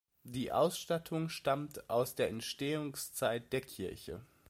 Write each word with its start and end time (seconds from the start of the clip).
Die 0.23 0.51
Ausstattung 0.51 1.29
stammt 1.29 1.87
aus 1.87 2.15
der 2.15 2.29
Entstehungszeit 2.29 3.53
der 3.53 3.61
Kirche. 3.61 4.25